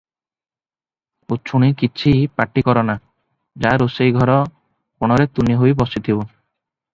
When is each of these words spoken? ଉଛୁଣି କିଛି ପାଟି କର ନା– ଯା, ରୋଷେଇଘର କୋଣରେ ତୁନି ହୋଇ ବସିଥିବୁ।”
ଉଛୁଣି 1.35 1.69
କିଛି 1.81 2.13
ପାଟି 2.39 2.63
କର 2.69 2.83
ନା– 2.87 2.95
ଯା, 3.67 3.75
ରୋଷେଇଘର 3.83 4.39
କୋଣରେ 4.51 5.29
ତୁନି 5.37 5.61
ହୋଇ 5.61 5.77
ବସିଥିବୁ।” 5.85 6.27